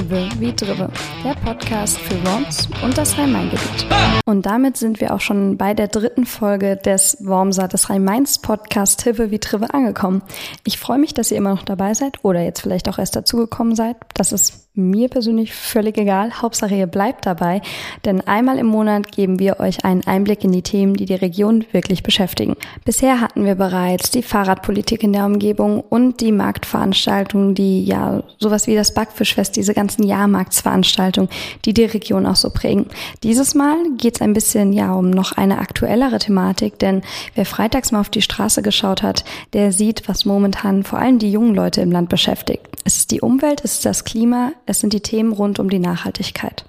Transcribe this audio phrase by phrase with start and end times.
[0.00, 0.88] Hibbe wie Dribbe,
[1.22, 3.86] der Podcast für Worms und das Rhein-Main-Gebiet.
[4.24, 9.02] Und damit sind wir auch schon bei der dritten Folge des Wormser des Rhein-Mains Podcast
[9.02, 10.22] Hibbe wie Dribbe angekommen.
[10.64, 13.74] Ich freue mich, dass ihr immer noch dabei seid oder jetzt vielleicht auch erst dazugekommen
[13.74, 13.96] seid.
[14.14, 16.30] Das ist mir persönlich völlig egal.
[16.40, 17.60] Hauptsache ihr bleibt dabei,
[18.04, 21.64] denn einmal im Monat geben wir euch einen Einblick in die Themen, die die Region
[21.72, 22.56] wirklich beschäftigen.
[22.84, 28.68] Bisher hatten wir bereits die Fahrradpolitik in der Umgebung und die Marktveranstaltungen, die ja sowas
[28.68, 31.30] wie das Backfischfest, diese ganzen Jahrmarktsveranstaltungen,
[31.64, 32.86] die die Region auch so prägen.
[33.24, 37.02] Dieses Mal geht es ein bisschen ja um noch eine aktuellere Thematik, denn
[37.34, 41.32] wer freitags mal auf die Straße geschaut hat, der sieht, was momentan vor allem die
[41.32, 42.68] jungen Leute im Land beschäftigt.
[42.84, 45.78] Es ist die Umwelt, es ist das Klima, es sind die Themen rund um die
[45.78, 46.64] Nachhaltigkeit.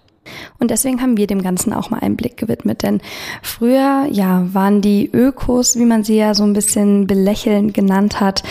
[0.60, 3.02] Und deswegen haben wir dem Ganzen auch mal einen Blick gewidmet, denn
[3.42, 8.44] früher, ja, waren die Ökos, wie man sie ja so ein bisschen belächelnd genannt hat,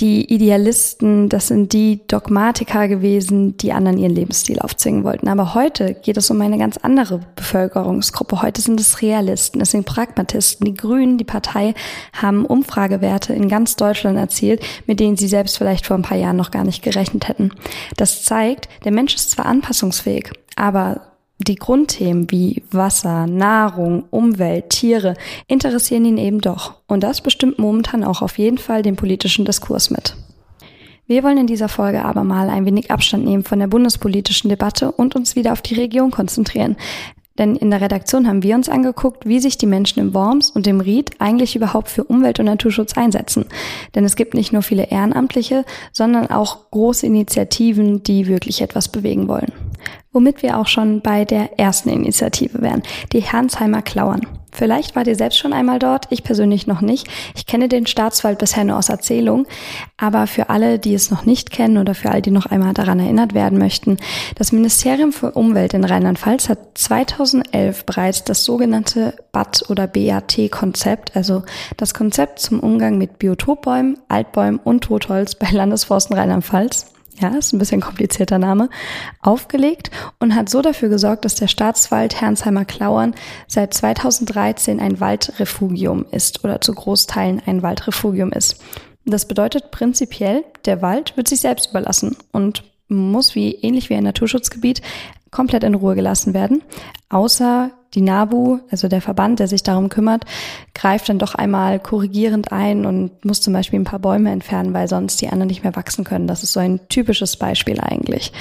[0.00, 5.28] die Idealisten, das sind die Dogmatiker gewesen, die anderen ihren Lebensstil aufzwingen wollten.
[5.28, 8.42] Aber heute geht es um eine ganz andere Bevölkerungsgruppe.
[8.42, 10.64] Heute sind es Realisten, es sind Pragmatisten.
[10.64, 11.74] Die Grünen, die Partei,
[12.12, 16.36] haben Umfragewerte in ganz Deutschland erzielt, mit denen sie selbst vielleicht vor ein paar Jahren
[16.36, 17.52] noch gar nicht gerechnet hätten.
[17.96, 21.13] Das zeigt, der Mensch ist zwar anpassungsfähig, aber
[21.44, 25.14] die Grundthemen wie Wasser, Nahrung, Umwelt, Tiere
[25.46, 26.74] interessieren ihn eben doch.
[26.86, 30.16] Und das bestimmt momentan auch auf jeden Fall den politischen Diskurs mit.
[31.06, 34.90] Wir wollen in dieser Folge aber mal ein wenig Abstand nehmen von der bundespolitischen Debatte
[34.90, 36.76] und uns wieder auf die Region konzentrieren.
[37.38, 40.66] Denn in der Redaktion haben wir uns angeguckt, wie sich die Menschen im Worms und
[40.66, 43.46] im Ried eigentlich überhaupt für Umwelt- und Naturschutz einsetzen.
[43.94, 49.28] Denn es gibt nicht nur viele Ehrenamtliche, sondern auch große Initiativen, die wirklich etwas bewegen
[49.28, 49.52] wollen
[50.14, 54.26] womit wir auch schon bei der ersten Initiative wären, die Herrnsheimer Klauern.
[54.54, 57.08] Vielleicht wart ihr selbst schon einmal dort, ich persönlich noch nicht.
[57.34, 59.46] Ich kenne den Staatswald bisher nur aus Erzählung,
[59.96, 63.00] aber für alle, die es noch nicht kennen oder für alle, die noch einmal daran
[63.00, 63.96] erinnert werden möchten,
[64.36, 71.42] das Ministerium für Umwelt in Rheinland-Pfalz hat 2011 bereits das sogenannte BAT oder BAT-Konzept, also
[71.76, 77.58] das Konzept zum Umgang mit Biotopbäumen, Altbäumen und Totholz bei Landesforsten Rheinland-Pfalz ja, ist ein
[77.58, 78.68] bisschen komplizierter Name,
[79.20, 83.14] aufgelegt und hat so dafür gesorgt, dass der Staatswald Herrnsheimer Klauern
[83.46, 88.60] seit 2013 ein Waldrefugium ist oder zu Großteilen ein Waldrefugium ist.
[89.04, 94.04] Das bedeutet prinzipiell, der Wald wird sich selbst überlassen und muss wie ähnlich wie ein
[94.04, 94.82] Naturschutzgebiet
[95.30, 96.62] komplett in Ruhe gelassen werden,
[97.10, 100.24] außer die NABU, also der Verband, der sich darum kümmert,
[100.74, 104.88] greift dann doch einmal korrigierend ein und muss zum Beispiel ein paar Bäume entfernen, weil
[104.88, 106.26] sonst die anderen nicht mehr wachsen können.
[106.26, 108.32] Das ist so ein typisches Beispiel eigentlich.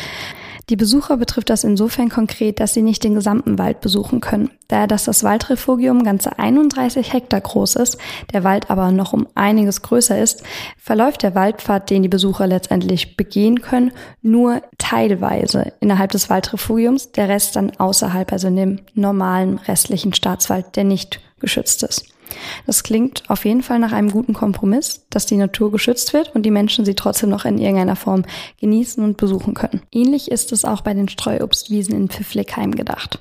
[0.70, 4.50] Die Besucher betrifft das insofern konkret, dass sie nicht den gesamten Wald besuchen können.
[4.70, 7.98] Da dass das Waldrefugium ganze 31 Hektar groß ist,
[8.32, 10.44] der Wald aber noch um einiges größer ist,
[10.78, 13.92] verläuft der Waldpfad, den die Besucher letztendlich begehen können,
[14.22, 20.78] nur teilweise innerhalb des Waldrefugiums, der Rest dann außerhalb, also in dem normalen restlichen Staatswald,
[20.78, 22.13] der nicht geschützt ist.
[22.66, 26.44] Das klingt auf jeden Fall nach einem guten Kompromiss, dass die Natur geschützt wird und
[26.44, 28.24] die Menschen sie trotzdem noch in irgendeiner Form
[28.60, 29.82] genießen und besuchen können.
[29.92, 33.20] Ähnlich ist es auch bei den Streuobstwiesen in Pfiffligheim gedacht.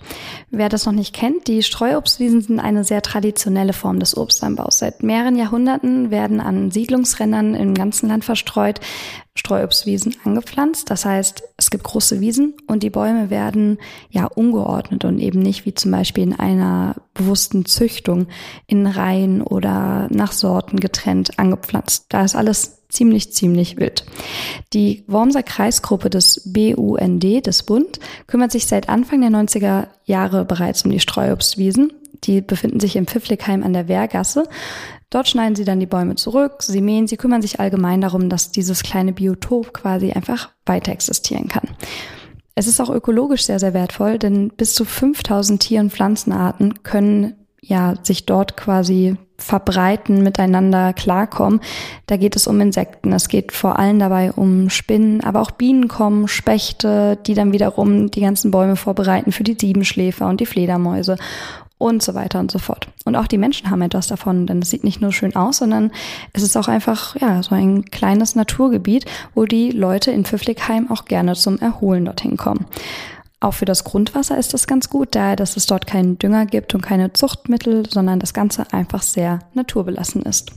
[0.51, 4.79] Wer das noch nicht kennt, die Streuobstwiesen sind eine sehr traditionelle Form des Obstanbaus.
[4.79, 8.81] Seit mehreren Jahrhunderten werden an Siedlungsrändern im ganzen Land verstreut
[9.35, 10.91] Streuobstwiesen angepflanzt.
[10.91, 13.79] Das heißt, es gibt große Wiesen und die Bäume werden
[14.11, 18.27] ja ungeordnet und eben nicht wie zum Beispiel in einer bewussten Züchtung
[18.67, 22.07] in Reihen oder nach Sorten getrennt angepflanzt.
[22.11, 24.05] Da ist alles ziemlich, ziemlich wild.
[24.75, 30.85] Die Wormser Kreisgruppe des BUND, des Bund, kümmert sich seit Anfang der 90er Jahre bereits
[30.85, 31.93] um die Streuobstwiesen.
[32.25, 34.45] Die befinden sich im Pfiffligheim an der Wehrgasse.
[35.13, 38.51] Dort schneiden sie dann die Bäume zurück, sie mähen, sie kümmern sich allgemein darum, dass
[38.51, 41.69] dieses kleine Biotop quasi einfach weiter existieren kann.
[42.55, 47.35] Es ist auch ökologisch sehr, sehr wertvoll, denn bis zu 5000 Tier- und Pflanzenarten können
[47.61, 51.61] ja sich dort quasi verbreiten, miteinander klarkommen.
[52.07, 53.13] Da geht es um Insekten.
[53.13, 58.11] Es geht vor allem dabei um Spinnen, aber auch Bienen kommen, Spechte, die dann wiederum
[58.11, 61.17] die ganzen Bäume vorbereiten für die Siebenschläfer und die Fledermäuse
[61.83, 62.89] und so weiter und so fort.
[63.05, 65.91] Und auch die Menschen haben etwas davon, denn es sieht nicht nur schön aus, sondern
[66.33, 71.07] es ist auch einfach, ja, so ein kleines Naturgebiet, wo die Leute in Pfiffligheim auch
[71.07, 72.67] gerne zum Erholen dorthin kommen.
[73.41, 76.77] Auch für das Grundwasser ist das ganz gut, daher, dass es dort keinen Dünger gibt
[76.77, 80.53] und keine Zuchtmittel, sondern das Ganze einfach sehr naturbelassen ist.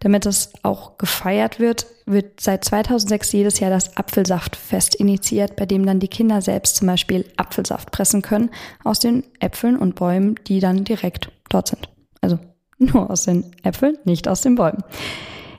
[0.00, 5.84] Damit es auch gefeiert wird, wird seit 2006 jedes Jahr das Apfelsaftfest initiiert, bei dem
[5.84, 8.50] dann die Kinder selbst zum Beispiel Apfelsaft pressen können
[8.84, 11.88] aus den Äpfeln und Bäumen, die dann direkt dort sind.
[12.20, 12.38] Also
[12.78, 14.84] nur aus den Äpfeln, nicht aus den Bäumen.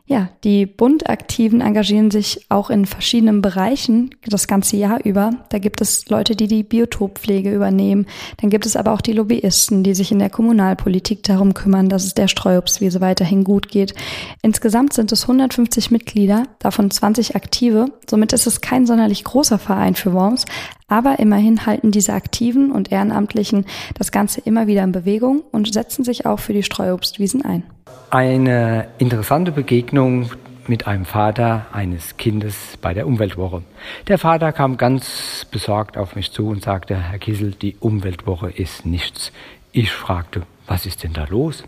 [0.10, 5.32] Ja, die Bundaktiven engagieren sich auch in verschiedenen Bereichen das ganze Jahr über.
[5.50, 8.06] Da gibt es Leute, die die Biotoppflege übernehmen.
[8.38, 12.06] Dann gibt es aber auch die Lobbyisten, die sich in der Kommunalpolitik darum kümmern, dass
[12.06, 13.96] es der Streuobstwiese weiterhin gut geht.
[14.42, 17.92] Insgesamt sind es 150 Mitglieder, davon 20 aktive.
[18.10, 20.46] Somit ist es kein sonderlich großer Verein für Worms,
[20.88, 23.66] aber immerhin halten diese Aktiven und Ehrenamtlichen
[23.98, 27.64] das Ganze immer wieder in Bewegung und setzen sich auch für die Streuobstwiesen ein.
[28.10, 30.32] Eine interessante Begegnung
[30.68, 33.64] mit einem Vater eines Kindes bei der Umweltwoche.
[34.08, 38.86] Der Vater kam ganz besorgt auf mich zu und sagte, Herr Kissel, die Umweltwoche ist
[38.86, 39.32] nichts.
[39.72, 41.64] Ich fragte, was ist denn da los?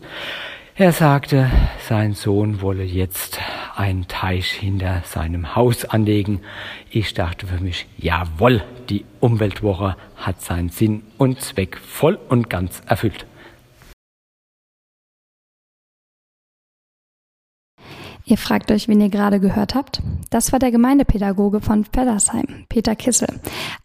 [0.80, 1.52] Er sagte,
[1.90, 3.38] sein Sohn wolle jetzt
[3.76, 6.40] einen Teich hinter seinem Haus anlegen.
[6.90, 12.82] Ich dachte für mich, jawohl, die Umweltwoche hat seinen Sinn und Zweck voll und ganz
[12.86, 13.26] erfüllt.
[18.26, 20.04] Ihr fragt euch, wen ihr gerade gehört habt?
[20.30, 23.28] Das war der Gemeindepädagoge von Pedersheim, Peter Kissel.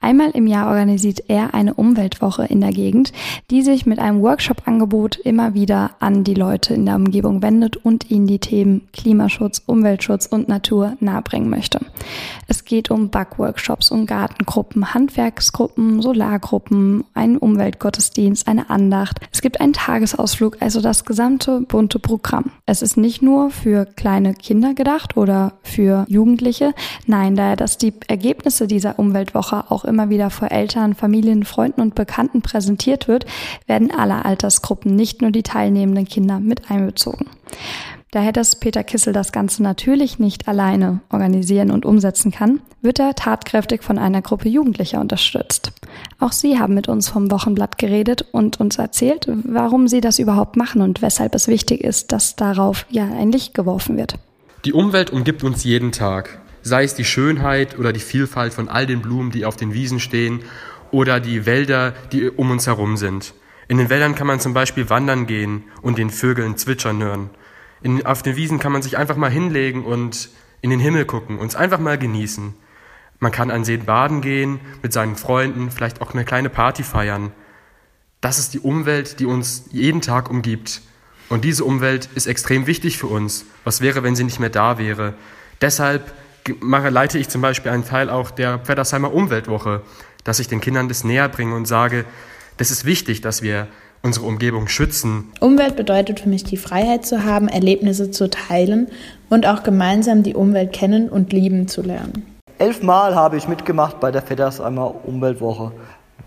[0.01, 3.13] Einmal im Jahr organisiert er eine Umweltwoche in der Gegend,
[3.51, 8.11] die sich mit einem Workshop-Angebot immer wieder an die Leute in der Umgebung wendet und
[8.11, 11.81] ihnen die Themen Klimaschutz, Umweltschutz und Natur nahebringen möchte.
[12.47, 19.21] Es geht um Backworkshops, um Gartengruppen, Handwerksgruppen, Solargruppen, einen Umweltgottesdienst, eine Andacht.
[19.33, 22.51] Es gibt einen Tagesausflug, also das gesamte bunte Programm.
[22.67, 26.75] Es ist nicht nur für kleine Kinder gedacht oder für Jugendliche.
[27.07, 31.95] Nein, daher, dass die Ergebnisse dieser Umweltwoche auch immer wieder vor Eltern, Familien, Freunden und
[31.95, 33.27] Bekannten präsentiert wird,
[33.67, 37.27] werden alle Altersgruppen, nicht nur die teilnehmenden Kinder, mit einbezogen.
[38.15, 43.17] Daher, dass Peter Kissel das Ganze natürlich nicht alleine organisieren und umsetzen kann, wird er
[43.17, 45.73] tatkräftig von einer Gruppe Jugendlicher unterstützt.
[46.21, 50.57] Auch sie haben mit uns vom Wochenblatt geredet und uns erzählt, warum sie das überhaupt
[50.57, 54.15] machen und weshalb es wichtig ist, dass darauf ja ein Licht geworfen wird.
[54.65, 58.87] Die Umwelt umgibt uns jeden Tag, sei es die Schönheit oder die Vielfalt von all
[58.87, 60.43] den Blumen, die auf den Wiesen stehen
[60.93, 63.35] oder die Wälder, die um uns herum sind.
[63.67, 67.31] In den Wäldern kann man zum Beispiel wandern gehen und den Vögeln zwitschern hören.
[67.85, 70.31] In, auf den Wiesen kann man sich einfach mal hinlegen und
[70.63, 72.55] in den Himmel gucken, uns einfach mal genießen.
[73.21, 77.33] Man kann an See baden gehen, mit seinen Freunden, vielleicht auch eine kleine Party feiern.
[78.23, 80.81] Das ist die Umwelt, die uns jeden Tag umgibt.
[81.29, 83.45] Und diese Umwelt ist extrem wichtig für uns.
[83.65, 85.13] Was wäre, wenn sie nicht mehr da wäre?
[85.61, 86.15] Deshalb
[86.63, 89.83] leite ich zum Beispiel einen Teil auch der Pfeddersheimer Umweltwoche,
[90.25, 92.07] dass ich den Kindern das näher bringe und sage,
[92.57, 93.69] das ist wichtig, dass wir
[94.05, 95.33] unsere Umgebung schützen.
[95.41, 98.89] Umwelt bedeutet für mich die Freiheit zu haben, Erlebnisse zu teilen
[99.31, 102.27] und auch gemeinsam die Umwelt kennen und lieben zu lernen.
[102.59, 105.73] Elfmal habe ich mitgemacht bei der Feddersheimer Umweltwoche,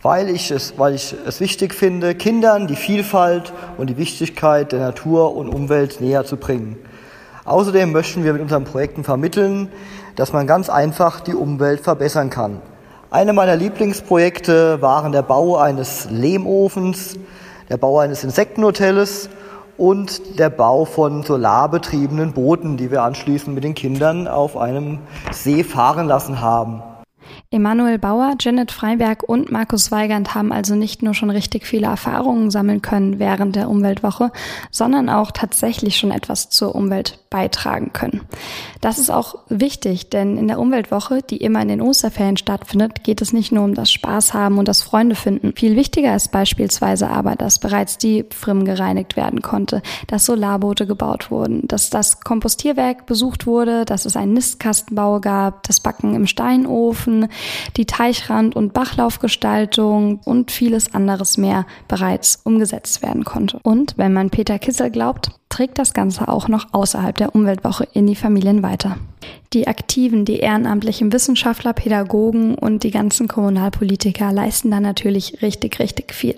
[0.02, 4.80] weil ich, es, weil ich es wichtig finde, Kindern die Vielfalt und die Wichtigkeit der
[4.80, 6.78] Natur und Umwelt näher zu bringen.
[7.46, 9.70] Außerdem möchten wir mit unseren Projekten vermitteln,
[10.16, 12.60] dass man ganz einfach die Umwelt verbessern kann.
[13.10, 17.16] Eine meiner Lieblingsprojekte waren der Bau eines Lehmofens,
[17.69, 19.30] der Bau eines Insektenhotels
[19.78, 25.00] und der Bau von solarbetriebenen Booten, die wir anschließend mit den Kindern auf einem
[25.31, 26.81] See fahren lassen haben.
[27.50, 32.52] Emanuel Bauer, Janet Freiberg und Markus Weigand haben also nicht nur schon richtig viele Erfahrungen
[32.52, 34.34] sammeln können während der Umweltwoche,
[34.70, 38.22] sondern auch tatsächlich schon etwas zur Umwelt beitragen können.
[38.82, 43.21] Das ist auch wichtig, denn in der Umweltwoche, die immer in den Osterferien stattfindet, geht
[43.21, 45.54] es nicht nur um das Spaß haben und das Freunde finden.
[45.56, 51.31] Viel wichtiger ist beispielsweise aber, dass bereits die Pfrim gereinigt werden konnte, dass Solarboote gebaut
[51.31, 57.28] wurden, dass das Kompostierwerk besucht wurde, dass es einen Nistkastenbau gab, das Backen im Steinofen,
[57.76, 63.60] die Teichrand- und Bachlaufgestaltung und vieles anderes mehr bereits umgesetzt werden konnte.
[63.64, 68.06] Und wenn man Peter Kissel glaubt, trägt das Ganze auch noch außerhalb der Umweltwoche in
[68.06, 68.97] die Familien weiter.
[69.54, 76.14] Die Aktiven, die ehrenamtlichen Wissenschaftler, Pädagogen und die ganzen Kommunalpolitiker leisten da natürlich richtig, richtig
[76.14, 76.35] viel.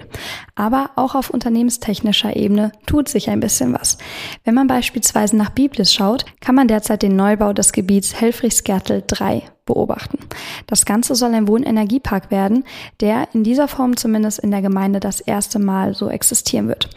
[0.55, 3.97] Aber auch auf unternehmenstechnischer Ebene tut sich ein bisschen was.
[4.45, 9.43] Wenn man beispielsweise nach Biblis schaut, kann man derzeit den Neubau des Gebiets Helfrichsgärtel 3
[9.69, 10.17] beobachten.
[10.65, 12.63] Das Ganze soll ein Wohnenergiepark werden,
[13.01, 16.89] der in dieser Form zumindest in der Gemeinde das erste Mal so existieren wird.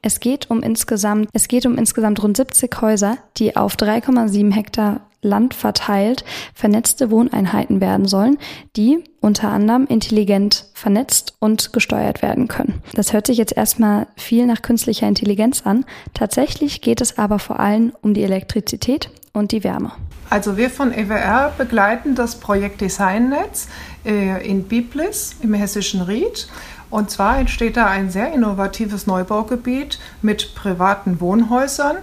[0.00, 5.00] Es geht um insgesamt, es geht um insgesamt rund 70 Häuser, die auf 3,7 Hektar
[5.22, 6.24] Land verteilt
[6.54, 8.38] vernetzte Wohneinheiten werden sollen,
[8.76, 12.82] die unter anderem intelligent vernetzt und gesteuert werden können.
[12.94, 15.84] Das hört sich jetzt erstmal viel nach künstlicher Intelligenz an.
[16.14, 19.92] Tatsächlich geht es aber vor allem um die Elektrizität und die Wärme.
[20.30, 23.66] Also wir von EWR begleiten das Projekt Designnetz
[24.06, 26.48] äh, in Biblis im hessischen Ried.
[26.88, 31.98] Und zwar entsteht da ein sehr innovatives Neubaugebiet mit privaten Wohnhäusern.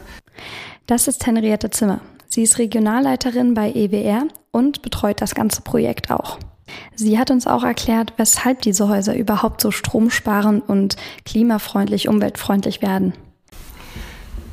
[0.88, 2.02] Das ist Henriette Zimmer.
[2.28, 6.38] Sie ist Regionalleiterin bei EWR und betreut das ganze Projekt auch.
[6.96, 13.14] Sie hat uns auch erklärt, weshalb diese Häuser überhaupt so stromsparend und klimafreundlich, umweltfreundlich werden.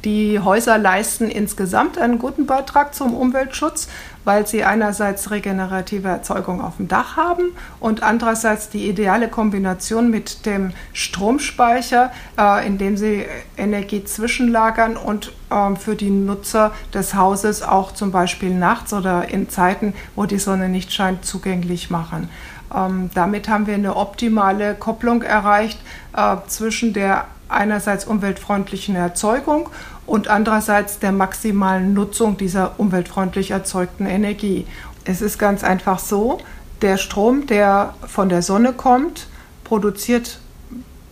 [0.05, 3.89] Die Häuser leisten insgesamt einen guten Beitrag zum Umweltschutz,
[4.25, 10.45] weil sie einerseits regenerative Erzeugung auf dem Dach haben und andererseits die ideale Kombination mit
[10.45, 13.25] dem Stromspeicher, äh, in dem sie
[13.57, 19.49] Energie zwischenlagern und äh, für die Nutzer des Hauses auch zum Beispiel nachts oder in
[19.49, 22.29] Zeiten, wo die Sonne nicht scheint, zugänglich machen.
[22.75, 25.79] Ähm, damit haben wir eine optimale Kopplung erreicht
[26.15, 29.69] äh, zwischen der einerseits umweltfreundlichen Erzeugung
[30.07, 34.67] und andererseits der maximalen Nutzung dieser umweltfreundlich erzeugten Energie.
[35.05, 36.39] Es ist ganz einfach so,
[36.83, 39.27] der Strom, der von der Sonne kommt,
[39.65, 40.39] produziert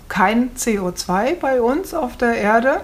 [0.08, 2.82] kein CO2 bei uns auf der Erde,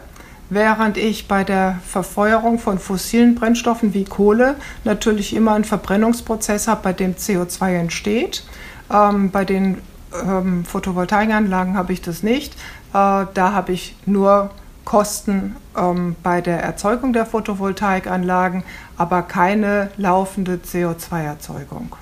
[0.48, 6.80] während ich bei der Verfeuerung von fossilen Brennstoffen wie Kohle natürlich immer einen Verbrennungsprozess habe,
[6.82, 8.44] bei dem CO2 entsteht.
[8.90, 9.82] Ähm, bei den
[10.14, 12.54] ähm, Photovoltaikanlagen habe ich das nicht.
[12.94, 14.50] Äh, da habe ich nur
[14.88, 18.62] Kosten ähm, bei der Erzeugung der Photovoltaikanlagen,
[18.96, 21.94] aber keine laufende CO2-Erzeugung.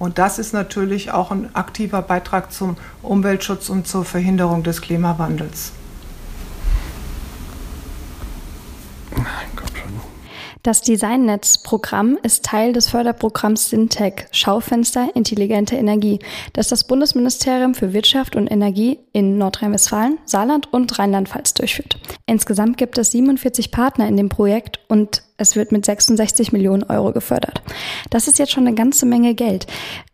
[0.00, 5.70] Und das ist natürlich auch ein aktiver Beitrag zum Umweltschutz und zur Verhinderung des Klimawandels.
[10.64, 16.20] Das Designnetz-Programm ist Teil des Förderprogramms Syntec Schaufenster Intelligente Energie,
[16.54, 21.98] das das Bundesministerium für Wirtschaft und Energie in Nordrhein-Westfalen, Saarland und Rheinland-Pfalz durchführt.
[22.24, 27.12] Insgesamt gibt es 47 Partner in dem Projekt und es wird mit 66 Millionen Euro
[27.12, 27.60] gefördert.
[28.08, 29.66] Das ist jetzt schon eine ganze Menge Geld.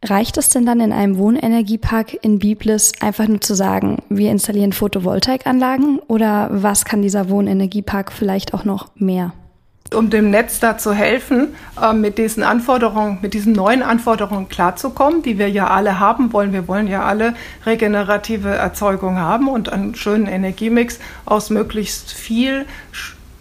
[0.05, 4.73] Reicht es denn dann in einem Wohnenergiepark in Biblis einfach nur zu sagen, wir installieren
[4.73, 9.33] Photovoltaikanlagen oder was kann dieser Wohnenergiepark vielleicht auch noch mehr?
[9.95, 15.23] Um dem Netz da zu helfen, äh, mit diesen Anforderungen, mit diesen neuen Anforderungen klarzukommen,
[15.23, 16.53] die wir ja alle haben wollen.
[16.53, 17.35] Wir wollen ja alle
[17.67, 22.67] regenerative Erzeugung haben und einen schönen Energiemix aus möglichst viel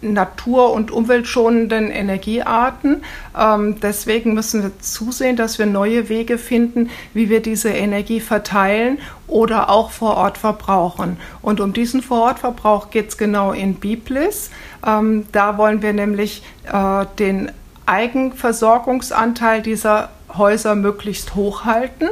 [0.02, 3.02] natur- und umweltschonenden Energiearten.
[3.38, 8.98] Ähm, deswegen müssen wir zusehen, dass wir neue Wege finden, wie wir diese Energie verteilen
[9.26, 11.16] oder auch vor Ort verbrauchen.
[11.42, 14.50] Und um diesen Vorortverbrauch geht es genau in Biblis.
[14.86, 16.42] Ähm, da wollen wir nämlich
[16.72, 17.52] äh, den
[17.86, 22.08] Eigenversorgungsanteil dieser Häuser möglichst hoch halten.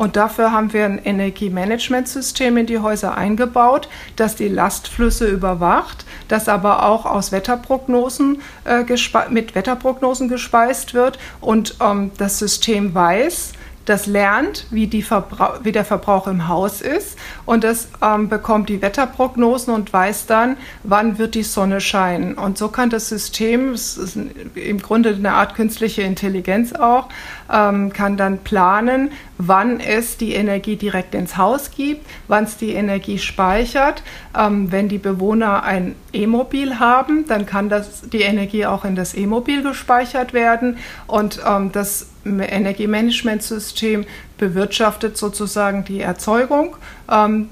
[0.00, 6.48] Und dafür haben wir ein Energiemanagementsystem in die Häuser eingebaut, das die Lastflüsse überwacht, das
[6.48, 8.82] aber auch aus Wetterprognosen äh,
[9.28, 11.18] mit Wetterprognosen gespeist wird.
[11.42, 13.52] Und ähm, das System weiß,
[13.90, 19.74] das lernt, wie, wie, der Verbrauch im Haus ist und das ähm, bekommt die Wetterprognosen
[19.74, 22.34] und weiß dann, wann wird die Sonne scheinen.
[22.34, 24.16] Und so kann das System, es ist
[24.54, 27.08] im Grunde eine Art künstliche Intelligenz auch,
[27.52, 32.74] ähm, kann dann planen, wann es die Energie direkt ins Haus gibt, wann es die
[32.74, 34.04] Energie speichert.
[34.38, 39.14] Ähm, wenn die Bewohner ein E-Mobil haben, dann kann das, die Energie auch in das
[39.14, 40.78] E-Mobil gespeichert werden
[41.08, 44.04] und ähm, das Energiemanagementsystem
[44.38, 46.76] bewirtschaftet sozusagen die Erzeugung
[47.10, 47.48] ähm,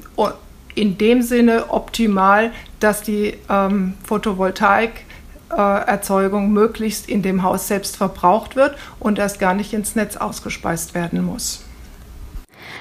[0.75, 5.05] in dem Sinne optimal, dass die ähm, Photovoltaik
[5.51, 10.95] Erzeugung möglichst in dem Haus selbst verbraucht wird und erst gar nicht ins Netz ausgespeist
[10.95, 11.65] werden muss.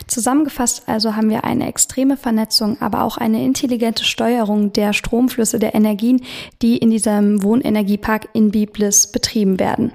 [0.06, 5.74] Zusammengefasst also haben wir eine extreme Vernetzung, aber auch eine intelligente Steuerung der Stromflüsse der
[5.74, 6.22] Energien,
[6.62, 9.94] die in diesem Wohnenergiepark in Biblis betrieben werden.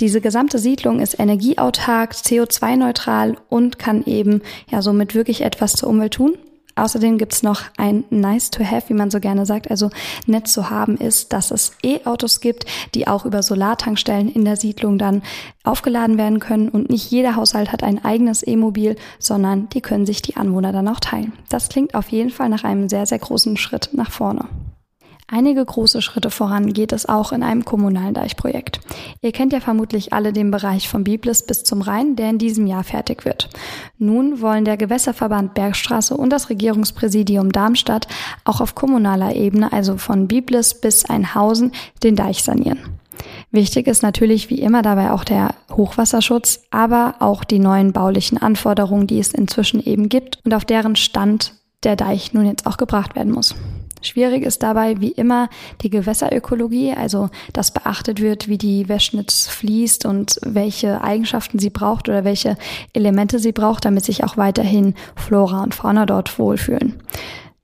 [0.00, 6.14] Diese gesamte Siedlung ist energieautark, CO2-neutral und kann eben ja somit wirklich etwas zur Umwelt
[6.14, 6.36] tun.
[6.76, 9.90] Außerdem gibt's noch ein Nice to have, wie man so gerne sagt, also
[10.26, 14.98] nett zu haben ist, dass es E-Autos gibt, die auch über Solartankstellen in der Siedlung
[14.98, 15.22] dann
[15.64, 20.20] aufgeladen werden können und nicht jeder Haushalt hat ein eigenes E-Mobil, sondern die können sich
[20.20, 21.32] die Anwohner dann auch teilen.
[21.48, 24.44] Das klingt auf jeden Fall nach einem sehr, sehr großen Schritt nach vorne.
[25.28, 28.78] Einige große Schritte voran geht es auch in einem kommunalen Deichprojekt.
[29.22, 32.68] Ihr kennt ja vermutlich alle den Bereich vom Biblis bis zum Rhein, der in diesem
[32.68, 33.50] Jahr fertig wird.
[33.98, 38.06] Nun wollen der Gewässerverband Bergstraße und das Regierungspräsidium Darmstadt
[38.44, 41.72] auch auf kommunaler Ebene, also von Biblis bis Einhausen,
[42.04, 42.78] den Deich sanieren.
[43.50, 49.08] Wichtig ist natürlich wie immer dabei auch der Hochwasserschutz, aber auch die neuen baulichen Anforderungen,
[49.08, 53.16] die es inzwischen eben gibt und auf deren Stand der Deich nun jetzt auch gebracht
[53.16, 53.56] werden muss.
[54.06, 55.48] Schwierig ist dabei wie immer
[55.82, 62.08] die Gewässerökologie, also dass beachtet wird, wie die Wäschnitz fließt und welche Eigenschaften sie braucht
[62.08, 62.56] oder welche
[62.92, 67.02] Elemente sie braucht, damit sich auch weiterhin Flora und Fauna dort wohlfühlen.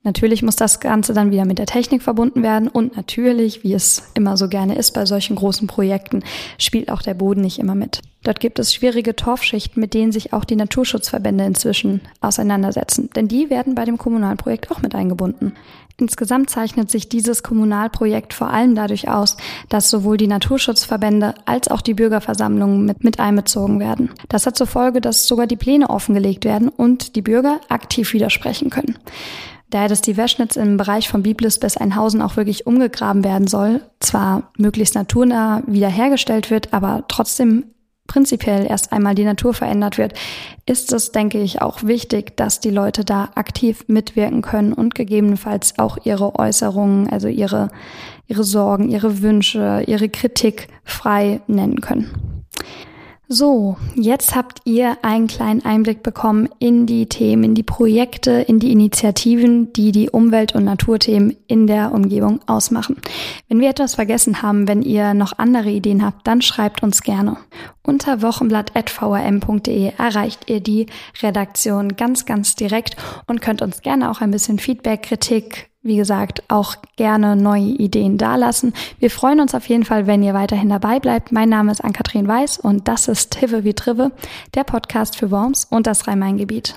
[0.03, 4.11] Natürlich muss das Ganze dann wieder mit der Technik verbunden werden und natürlich, wie es
[4.15, 6.23] immer so gerne ist bei solchen großen Projekten,
[6.57, 8.01] spielt auch der Boden nicht immer mit.
[8.23, 13.49] Dort gibt es schwierige Torfschichten, mit denen sich auch die Naturschutzverbände inzwischen auseinandersetzen, denn die
[13.49, 15.53] werden bei dem Kommunalprojekt auch mit eingebunden.
[15.97, 19.37] Insgesamt zeichnet sich dieses Kommunalprojekt vor allem dadurch aus,
[19.69, 24.09] dass sowohl die Naturschutzverbände als auch die Bürgerversammlungen mit, mit einbezogen werden.
[24.27, 28.69] Das hat zur Folge, dass sogar die Pläne offengelegt werden und die Bürger aktiv widersprechen
[28.69, 28.97] können.
[29.69, 33.81] Daher, dass die Wäschnitz im Bereich von Biblis bis Einhausen auch wirklich umgegraben werden soll,
[33.99, 37.72] zwar möglichst naturnah wiederhergestellt wird, aber trotzdem
[38.07, 40.13] prinzipiell erst einmal die Natur verändert wird,
[40.65, 45.79] ist es, denke ich, auch wichtig, dass die Leute da aktiv mitwirken können und gegebenenfalls
[45.79, 47.69] auch ihre Äußerungen, also ihre,
[48.27, 52.33] ihre Sorgen, ihre Wünsche, ihre Kritik frei nennen können.
[53.29, 58.59] So, jetzt habt ihr einen kleinen Einblick bekommen in die Themen, in die Projekte, in
[58.59, 62.97] die Initiativen, die die Umwelt- und Naturthemen in der Umgebung ausmachen.
[63.47, 67.37] Wenn wir etwas vergessen haben, wenn ihr noch andere Ideen habt, dann schreibt uns gerne.
[67.85, 70.85] Unter wochenblatt.vrm.de erreicht ihr die
[71.21, 72.95] Redaktion ganz, ganz direkt
[73.27, 78.17] und könnt uns gerne auch ein bisschen Feedback, Kritik, wie gesagt, auch gerne neue Ideen
[78.17, 78.73] dalassen.
[78.99, 81.33] Wir freuen uns auf jeden Fall, wenn ihr weiterhin dabei bleibt.
[81.33, 84.11] Mein Name ist Ann-Kathrin Weiß und das ist Tive wie Trive,
[84.55, 86.75] der Podcast für Worms und das Rhein-Main-Gebiet.